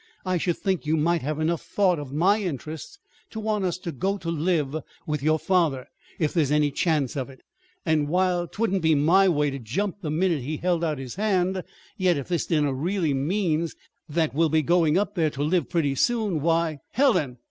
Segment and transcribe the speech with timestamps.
[0.25, 2.97] I should think you might have enough thought of my interests
[3.29, 5.85] to want us to go to live with your father,
[6.17, 7.41] if there's any chance of it.
[7.85, 11.61] And while 'twouldn't be my way to jump the minute he held out his hand,
[11.97, 13.75] yet if this dinner really means
[14.09, 17.37] that we'll be going up there to live pretty soon, why" "Helen!"